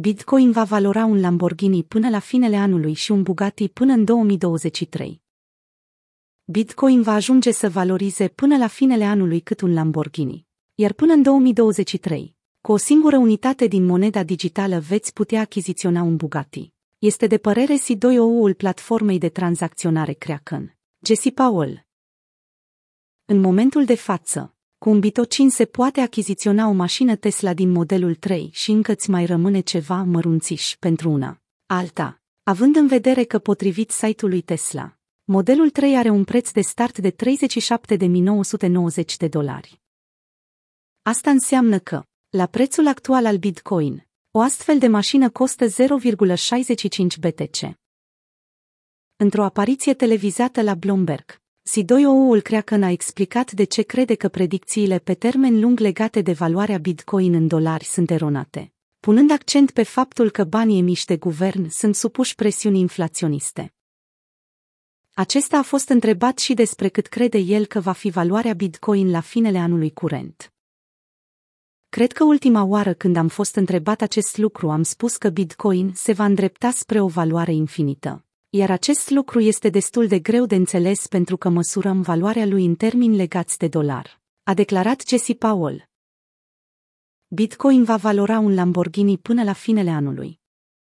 Bitcoin 0.00 0.50
va 0.50 0.64
valora 0.64 1.04
un 1.04 1.20
Lamborghini 1.20 1.84
până 1.84 2.08
la 2.08 2.18
finele 2.18 2.56
anului 2.56 2.92
și 2.92 3.10
un 3.10 3.22
Bugatti 3.22 3.68
până 3.68 3.92
în 3.92 4.04
2023. 4.04 5.22
Bitcoin 6.44 7.02
va 7.02 7.12
ajunge 7.12 7.50
să 7.50 7.68
valorize 7.68 8.28
până 8.28 8.56
la 8.56 8.66
finele 8.66 9.04
anului 9.04 9.40
cât 9.40 9.60
un 9.60 9.72
Lamborghini, 9.72 10.46
iar 10.74 10.92
până 10.92 11.12
în 11.12 11.22
2023, 11.22 12.36
cu 12.60 12.72
o 12.72 12.76
singură 12.76 13.16
unitate 13.16 13.66
din 13.66 13.86
moneda 13.86 14.22
digitală 14.22 14.78
veți 14.78 15.12
putea 15.12 15.40
achiziționa 15.40 16.02
un 16.02 16.16
Bugatti. 16.16 16.72
Este 16.98 17.26
de 17.26 17.38
părere 17.38 17.74
C2OU-ul 17.74 18.54
platformei 18.56 19.18
de 19.18 19.28
tranzacționare 19.28 20.12
Kraken. 20.12 20.76
Jesse 20.98 21.30
Powell. 21.30 21.86
În 23.24 23.40
momentul 23.40 23.84
de 23.84 23.94
față, 23.94 24.54
cu 24.80 24.90
un 24.90 25.00
bitocin 25.00 25.50
se 25.50 25.64
poate 25.64 26.00
achiziționa 26.00 26.68
o 26.68 26.72
mașină 26.72 27.16
Tesla 27.16 27.54
din 27.54 27.70
modelul 27.70 28.14
3 28.14 28.50
și 28.52 28.70
încă 28.70 28.94
ți 28.94 29.10
mai 29.10 29.26
rămâne 29.26 29.60
ceva 29.60 30.02
mărunțiș 30.02 30.76
pentru 30.78 31.10
una. 31.10 31.42
Alta, 31.66 32.22
având 32.42 32.76
în 32.76 32.86
vedere 32.86 33.24
că 33.24 33.38
potrivit 33.38 33.90
site-ului 33.90 34.40
Tesla, 34.40 34.96
modelul 35.24 35.70
3 35.70 35.96
are 35.96 36.08
un 36.08 36.24
preț 36.24 36.50
de 36.50 36.60
start 36.60 36.98
de 36.98 37.10
37.990 37.10 37.16
de 39.18 39.28
dolari. 39.28 39.80
Asta 41.02 41.30
înseamnă 41.30 41.78
că, 41.78 42.02
la 42.30 42.46
prețul 42.46 42.86
actual 42.86 43.26
al 43.26 43.36
Bitcoin, 43.36 44.08
o 44.30 44.40
astfel 44.40 44.78
de 44.78 44.88
mașină 44.88 45.30
costă 45.30 45.66
0,65 45.66 45.70
BTC. 47.20 47.58
Într-o 49.16 49.44
apariție 49.44 49.94
televizată 49.94 50.62
la 50.62 50.74
Bloomberg, 50.74 51.39
Sidoio-ul 51.62 52.40
Kraken 52.40 52.82
a 52.82 52.90
explicat 52.90 53.52
de 53.52 53.64
ce 53.64 53.82
crede 53.82 54.14
că 54.14 54.28
predicțiile 54.28 54.98
pe 54.98 55.14
termen 55.14 55.60
lung 55.60 55.78
legate 55.78 56.20
de 56.20 56.32
valoarea 56.32 56.78
Bitcoin 56.78 57.34
în 57.34 57.46
dolari 57.46 57.84
sunt 57.84 58.10
eronate, 58.10 58.72
punând 59.00 59.30
accent 59.30 59.70
pe 59.70 59.82
faptul 59.82 60.30
că 60.30 60.44
banii 60.44 60.78
emiși 60.78 61.04
de 61.04 61.16
guvern 61.16 61.68
sunt 61.68 61.94
supuși 61.94 62.34
presiuni 62.34 62.78
inflaționiste. 62.78 63.74
Acesta 65.14 65.58
a 65.58 65.62
fost 65.62 65.88
întrebat 65.88 66.38
și 66.38 66.54
despre 66.54 66.88
cât 66.88 67.06
crede 67.06 67.38
el 67.38 67.66
că 67.66 67.80
va 67.80 67.92
fi 67.92 68.10
valoarea 68.10 68.52
Bitcoin 68.52 69.10
la 69.10 69.20
finele 69.20 69.58
anului 69.58 69.92
curent. 69.92 70.52
Cred 71.88 72.12
că 72.12 72.24
ultima 72.24 72.62
oară 72.62 72.94
când 72.94 73.16
am 73.16 73.28
fost 73.28 73.54
întrebat 73.54 74.00
acest 74.00 74.36
lucru 74.36 74.70
am 74.70 74.82
spus 74.82 75.16
că 75.16 75.28
Bitcoin 75.28 75.92
se 75.94 76.12
va 76.12 76.24
îndrepta 76.24 76.70
spre 76.70 77.00
o 77.00 77.06
valoare 77.06 77.52
infinită 77.52 78.24
iar 78.52 78.70
acest 78.70 79.10
lucru 79.10 79.40
este 79.40 79.68
destul 79.68 80.06
de 80.06 80.18
greu 80.18 80.46
de 80.46 80.54
înțeles 80.54 81.06
pentru 81.06 81.36
că 81.36 81.48
măsurăm 81.48 82.00
valoarea 82.00 82.46
lui 82.46 82.64
în 82.64 82.74
termeni 82.74 83.16
legați 83.16 83.58
de 83.58 83.68
dolar, 83.68 84.20
a 84.42 84.54
declarat 84.54 85.02
Jesse 85.06 85.34
Powell. 85.34 85.88
Bitcoin 87.28 87.84
va 87.84 87.96
valora 87.96 88.38
un 88.38 88.54
Lamborghini 88.54 89.18
până 89.18 89.42
la 89.42 89.52
finele 89.52 89.90
anului. 89.90 90.40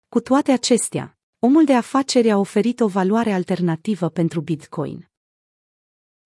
Cu 0.09 0.21
toate 0.21 0.53
acestea, 0.53 1.19
omul 1.39 1.65
de 1.65 1.75
afaceri 1.75 2.31
a 2.31 2.39
oferit 2.39 2.81
o 2.81 2.87
valoare 2.87 3.33
alternativă 3.33 4.09
pentru 4.09 4.41
Bitcoin. 4.41 5.11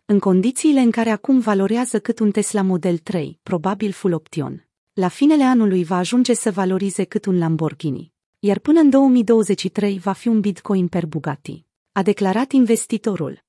În 0.04 0.18
condițiile 0.18 0.80
în 0.80 0.90
care 0.90 1.10
acum 1.10 1.40
valorează 1.40 2.00
cât 2.00 2.18
un 2.18 2.30
Tesla 2.30 2.62
Model 2.62 2.98
3, 2.98 3.38
probabil 3.42 3.92
full 3.92 4.12
option, 4.12 4.68
la 4.92 5.08
finele 5.08 5.44
anului 5.44 5.84
va 5.84 5.96
ajunge 5.96 6.34
să 6.34 6.50
valorize 6.50 7.04
cât 7.04 7.24
un 7.24 7.38
Lamborghini 7.38 8.14
iar 8.46 8.58
până 8.58 8.80
în 8.80 8.90
2023 8.90 9.98
va 9.98 10.12
fi 10.12 10.28
un 10.28 10.40
Bitcoin 10.40 10.88
per 10.88 11.06
Bugatti, 11.06 11.64
a 11.92 12.02
declarat 12.02 12.52
investitorul. 12.52 13.44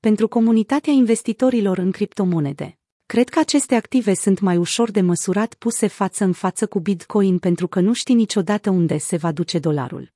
Pentru 0.00 0.28
comunitatea 0.28 0.92
investitorilor 0.92 1.78
în 1.78 1.90
criptomonede, 1.90 2.78
cred 3.06 3.28
că 3.28 3.38
aceste 3.38 3.74
active 3.74 4.14
sunt 4.14 4.40
mai 4.40 4.56
ușor 4.56 4.90
de 4.90 5.00
măsurat 5.00 5.54
puse 5.54 5.86
față 5.86 6.24
în 6.24 6.32
față 6.32 6.66
cu 6.66 6.80
Bitcoin 6.80 7.38
pentru 7.38 7.68
că 7.68 7.80
nu 7.80 7.92
știi 7.92 8.14
niciodată 8.14 8.70
unde 8.70 8.98
se 8.98 9.16
va 9.16 9.32
duce 9.32 9.58
dolarul. 9.58 10.12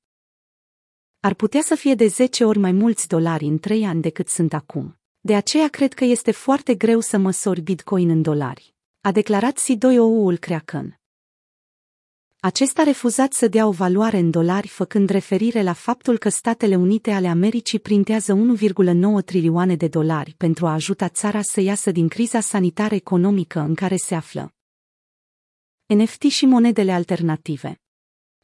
Ar 1.19 1.33
putea 1.33 1.61
să 1.61 1.75
fie 1.75 1.95
de 1.95 2.07
10 2.07 2.45
ori 2.45 2.59
mai 2.59 2.71
mulți 2.71 3.07
dolari 3.07 3.45
în 3.45 3.59
3 3.59 3.85
ani 3.85 4.01
decât 4.01 4.27
sunt 4.27 4.53
acum. 4.53 4.99
De 5.19 5.35
aceea 5.35 5.67
cred 5.67 5.93
că 5.93 6.03
este 6.03 6.31
foarte 6.31 6.75
greu 6.75 6.99
să 6.99 7.17
măsori 7.17 7.61
Bitcoin 7.61 8.09
în 8.09 8.21
dolari, 8.21 8.75
a 9.01 9.11
declarat 9.11 9.59
C2OU-ul 9.59 10.37
Kraken. 10.39 10.98
Acesta 12.41 12.81
a 12.81 12.83
refuzat 12.83 13.33
să 13.33 13.47
dea 13.47 13.67
o 13.67 13.71
valoare 13.71 14.17
în 14.17 14.31
dolari 14.31 14.67
făcând 14.67 15.09
referire 15.09 15.61
la 15.61 15.73
faptul 15.73 16.17
că 16.17 16.29
Statele 16.29 16.75
Unite 16.75 17.11
ale 17.11 17.27
Americii 17.27 17.79
printează 17.79 18.55
1,9 19.19 19.25
trilioane 19.25 19.75
de 19.75 19.87
dolari 19.87 20.33
pentru 20.37 20.67
a 20.67 20.73
ajuta 20.73 21.09
țara 21.09 21.41
să 21.41 21.61
iasă 21.61 21.91
din 21.91 22.07
criza 22.07 22.39
sanitară 22.39 22.95
economică 22.95 23.59
în 23.59 23.75
care 23.75 23.95
se 23.95 24.15
află. 24.15 24.53
NFT 25.85 26.21
și 26.21 26.45
monedele 26.45 26.91
alternative. 26.91 27.81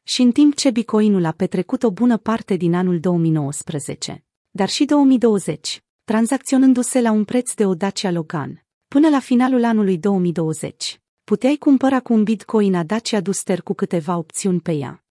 Și 0.04 0.22
în 0.22 0.32
timp 0.32 0.56
ce 0.56 0.72
Bitcoinul 0.72 1.26
a 1.26 1.32
petrecut 1.32 1.84
o 1.84 1.92
bună 1.92 2.18
parte 2.18 2.56
din 2.56 2.74
anul 2.74 3.00
2019, 3.00 4.24
dar 4.50 4.70
și 4.70 4.86
2020, 4.86 5.84
tranzacționându-se 6.04 7.02
la 7.02 7.12
un 7.12 7.24
preț 7.24 7.54
de 7.54 7.66
o 7.66 7.76
Dacia 7.76 8.12
Logan, 8.12 8.66
până 8.88 9.10
la 9.10 9.20
finalul 9.20 9.64
anului 9.64 9.98
2020 9.98 11.00
puteai 11.25 11.56
cumpăra 11.56 12.00
cu 12.00 12.13
un 12.13 12.24
bitcoin 12.24 12.75
a 12.75 12.84
Dacia 12.84 13.22
Duster 13.22 13.62
cu 13.62 13.74
câteva 13.74 14.18
opțiuni 14.18 14.59
pe 14.59 14.72
ea. 14.72 15.03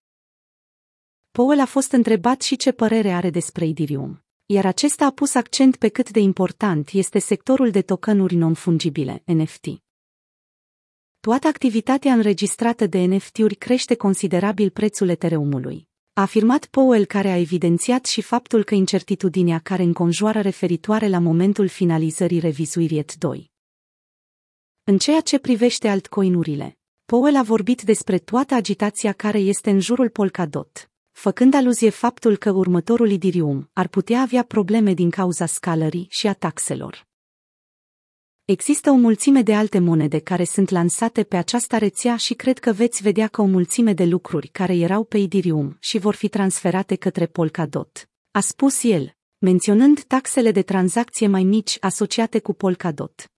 Powell 1.30 1.60
a 1.60 1.64
fost 1.64 1.92
întrebat 1.92 2.42
și 2.42 2.56
ce 2.56 2.72
părere 2.72 3.12
are 3.12 3.30
despre 3.30 3.66
Ethereum, 3.66 4.24
iar 4.46 4.64
acesta 4.64 5.04
a 5.04 5.10
pus 5.10 5.34
accent 5.34 5.76
pe 5.76 5.88
cât 5.88 6.10
de 6.10 6.20
important 6.20 6.90
este 6.90 7.18
sectorul 7.18 7.70
de 7.70 7.82
tokenuri 7.82 8.34
non-fungibile, 8.34 9.22
NFT. 9.24 9.66
Toată 11.20 11.46
activitatea 11.46 12.12
înregistrată 12.12 12.86
de 12.86 12.98
NFT-uri 12.98 13.54
crește 13.54 13.94
considerabil 13.94 14.70
prețul 14.70 15.08
Ethereumului. 15.08 15.88
A 16.12 16.20
afirmat 16.20 16.66
Powell 16.66 17.04
care 17.04 17.28
a 17.30 17.38
evidențiat 17.38 18.04
și 18.04 18.22
faptul 18.22 18.64
că 18.64 18.74
incertitudinea 18.74 19.58
care 19.58 19.82
înconjoară 19.82 20.40
referitoare 20.40 21.08
la 21.08 21.18
momentul 21.18 21.68
finalizării 21.68 22.38
revizuirii 22.38 23.02
ET2 23.02 23.53
în 24.86 24.98
ceea 24.98 25.20
ce 25.20 25.38
privește 25.38 25.88
altcoinurile, 25.88 26.78
Powell 27.04 27.36
a 27.36 27.42
vorbit 27.42 27.82
despre 27.82 28.18
toată 28.18 28.54
agitația 28.54 29.12
care 29.12 29.38
este 29.38 29.70
în 29.70 29.80
jurul 29.80 30.08
Polkadot, 30.08 30.90
făcând 31.10 31.54
aluzie 31.54 31.90
faptul 31.90 32.36
că 32.36 32.50
următorul 32.50 33.10
Ethereum 33.10 33.70
ar 33.72 33.88
putea 33.88 34.20
avea 34.20 34.42
probleme 34.42 34.94
din 34.94 35.10
cauza 35.10 35.46
scalării 35.46 36.06
și 36.10 36.26
a 36.26 36.32
taxelor. 36.32 37.06
Există 38.44 38.90
o 38.90 38.94
mulțime 38.94 39.42
de 39.42 39.54
alte 39.54 39.78
monede 39.78 40.18
care 40.18 40.44
sunt 40.44 40.68
lansate 40.70 41.22
pe 41.22 41.36
această 41.36 41.78
rețea 41.78 42.16
și 42.16 42.34
cred 42.34 42.58
că 42.58 42.72
veți 42.72 43.02
vedea 43.02 43.28
că 43.28 43.40
o 43.40 43.44
mulțime 43.44 43.92
de 43.92 44.04
lucruri 44.04 44.48
care 44.48 44.74
erau 44.76 45.04
pe 45.04 45.18
Ethereum 45.18 45.76
și 45.80 45.98
vor 45.98 46.14
fi 46.14 46.28
transferate 46.28 46.96
către 46.96 47.26
Polkadot, 47.26 48.10
a 48.30 48.40
spus 48.40 48.82
el, 48.82 49.16
menționând 49.38 50.02
taxele 50.02 50.50
de 50.50 50.62
tranzacție 50.62 51.26
mai 51.26 51.42
mici 51.42 51.76
asociate 51.80 52.38
cu 52.38 52.52
Polkadot. 52.52 53.28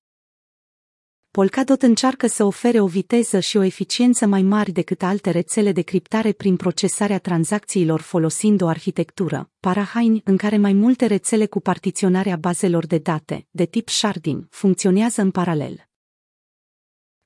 Polkadot 1.36 1.82
încearcă 1.82 2.26
să 2.26 2.44
ofere 2.44 2.80
o 2.80 2.86
viteză 2.86 3.38
și 3.38 3.56
o 3.56 3.62
eficiență 3.62 4.26
mai 4.26 4.42
mari 4.42 4.72
decât 4.72 5.02
alte 5.02 5.30
rețele 5.30 5.72
de 5.72 5.80
criptare 5.82 6.32
prin 6.32 6.56
procesarea 6.56 7.18
tranzacțiilor 7.18 8.00
folosind 8.00 8.62
o 8.62 8.66
arhitectură, 8.66 9.50
Parahain, 9.60 10.20
în 10.24 10.36
care 10.36 10.56
mai 10.56 10.72
multe 10.72 11.06
rețele 11.06 11.46
cu 11.46 11.60
partiționarea 11.60 12.36
bazelor 12.36 12.86
de 12.86 12.98
date, 12.98 13.46
de 13.50 13.64
tip 13.64 13.88
sharding, 13.88 14.46
funcționează 14.50 15.20
în 15.20 15.30
paralel. 15.30 15.88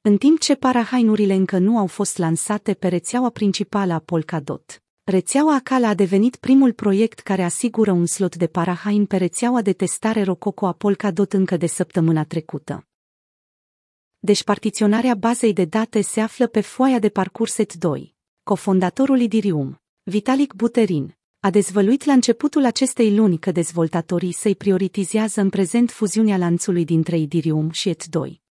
În 0.00 0.16
timp 0.16 0.38
ce 0.38 0.54
parahainurile 0.54 1.34
încă 1.34 1.58
nu 1.58 1.78
au 1.78 1.86
fost 1.86 2.18
lansate 2.18 2.74
pe 2.74 2.88
rețeaua 2.88 3.30
principală 3.30 3.92
a 3.92 3.98
Polkadot, 3.98 4.82
rețeaua 5.04 5.54
Akala 5.54 5.88
a 5.88 5.94
devenit 5.94 6.36
primul 6.36 6.72
proiect 6.72 7.20
care 7.20 7.42
asigură 7.42 7.92
un 7.92 8.06
slot 8.06 8.36
de 8.36 8.46
parahain 8.46 9.06
pe 9.06 9.16
rețeaua 9.16 9.62
de 9.62 9.72
testare 9.72 10.22
Rococo 10.22 10.66
a 10.66 10.72
Polkadot 10.72 11.32
încă 11.32 11.56
de 11.56 11.66
săptămâna 11.66 12.24
trecută 12.24 12.84
deci 14.20 14.44
partiționarea 14.44 15.14
bazei 15.14 15.52
de 15.52 15.64
date 15.64 16.00
se 16.00 16.20
află 16.20 16.46
pe 16.46 16.60
foaia 16.60 16.98
de 16.98 17.08
parcurs 17.08 17.56
ET2. 17.62 18.10
Cofondatorul 18.42 19.20
Idirium, 19.20 19.80
Vitalik 20.02 20.52
Buterin, 20.52 21.18
a 21.40 21.50
dezvăluit 21.50 22.04
la 22.04 22.12
începutul 22.12 22.64
acestei 22.64 23.16
luni 23.16 23.38
că 23.38 23.52
dezvoltatorii 23.52 24.32
săi 24.32 24.54
prioritizează 24.54 25.40
în 25.40 25.50
prezent 25.50 25.90
fuziunea 25.90 26.36
lanțului 26.36 26.84
dintre 26.84 27.18
Idirium 27.18 27.70
și 27.70 27.94
ET2. 27.94 28.49